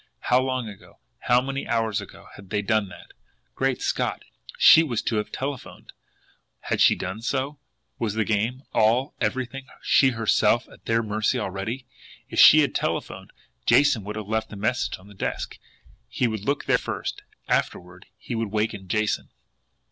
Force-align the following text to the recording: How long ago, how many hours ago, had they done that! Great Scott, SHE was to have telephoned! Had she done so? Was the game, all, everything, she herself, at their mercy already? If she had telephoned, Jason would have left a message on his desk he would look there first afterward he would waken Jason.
How 0.21 0.39
long 0.41 0.67
ago, 0.67 0.97
how 1.19 1.41
many 1.41 1.67
hours 1.67 2.01
ago, 2.01 2.27
had 2.33 2.49
they 2.49 2.63
done 2.63 2.89
that! 2.89 3.13
Great 3.53 3.83
Scott, 3.83 4.23
SHE 4.57 4.81
was 4.81 5.03
to 5.03 5.17
have 5.17 5.31
telephoned! 5.31 5.93
Had 6.61 6.81
she 6.81 6.95
done 6.95 7.21
so? 7.21 7.59
Was 7.99 8.15
the 8.15 8.25
game, 8.25 8.63
all, 8.73 9.13
everything, 9.21 9.67
she 9.83 10.09
herself, 10.09 10.67
at 10.69 10.85
their 10.85 11.03
mercy 11.03 11.37
already? 11.37 11.85
If 12.31 12.39
she 12.39 12.61
had 12.61 12.73
telephoned, 12.73 13.31
Jason 13.67 14.03
would 14.05 14.15
have 14.15 14.27
left 14.27 14.51
a 14.51 14.55
message 14.55 14.97
on 14.97 15.07
his 15.07 15.19
desk 15.19 15.59
he 16.09 16.27
would 16.27 16.45
look 16.45 16.65
there 16.65 16.79
first 16.79 17.21
afterward 17.47 18.07
he 18.17 18.33
would 18.33 18.49
waken 18.51 18.87
Jason. 18.87 19.29